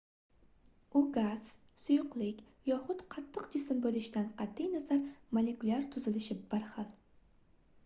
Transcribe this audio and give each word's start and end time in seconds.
u 0.99 1.01
gaz 1.17 1.51
suyuqlik 1.81 2.39
yoxud 2.69 3.05
qattiq 3.17 3.45
jism 3.57 3.85
boʻlishidan 3.85 4.33
qatʼi 4.41 4.69
nazar 4.75 5.05
molekulyar 5.39 5.87
tuzilishi 5.95 6.41
bir 6.57 6.69
xil 6.75 6.93